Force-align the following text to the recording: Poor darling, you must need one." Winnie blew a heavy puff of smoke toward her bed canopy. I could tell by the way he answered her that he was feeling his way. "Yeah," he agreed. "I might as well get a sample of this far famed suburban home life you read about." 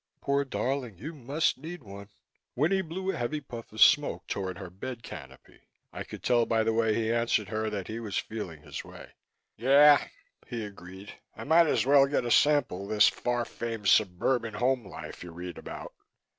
Poor 0.19 0.43
darling, 0.43 0.97
you 0.97 1.13
must 1.13 1.59
need 1.59 1.83
one." 1.83 2.09
Winnie 2.55 2.81
blew 2.81 3.11
a 3.11 3.15
heavy 3.17 3.39
puff 3.39 3.71
of 3.71 3.79
smoke 3.79 4.25
toward 4.25 4.57
her 4.57 4.71
bed 4.71 5.03
canopy. 5.03 5.67
I 5.93 6.03
could 6.03 6.23
tell 6.23 6.47
by 6.47 6.63
the 6.63 6.73
way 6.73 6.95
he 6.95 7.13
answered 7.13 7.49
her 7.49 7.69
that 7.69 7.87
he 7.87 7.99
was 7.99 8.17
feeling 8.17 8.63
his 8.63 8.83
way. 8.83 9.11
"Yeah," 9.57 10.07
he 10.47 10.65
agreed. 10.65 11.13
"I 11.35 11.43
might 11.43 11.67
as 11.67 11.85
well 11.85 12.07
get 12.07 12.25
a 12.25 12.31
sample 12.31 12.85
of 12.85 12.89
this 12.89 13.09
far 13.09 13.45
famed 13.45 13.89
suburban 13.89 14.55
home 14.55 14.83
life 14.87 15.23
you 15.23 15.31
read 15.31 15.59
about." 15.59 15.93